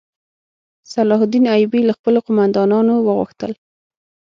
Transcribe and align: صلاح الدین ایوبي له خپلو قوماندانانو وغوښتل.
صلاح 0.93 1.19
الدین 1.25 1.45
ایوبي 1.55 1.81
له 1.85 1.93
خپلو 1.97 2.19
قوماندانانو 2.25 2.95
وغوښتل. 3.05 3.51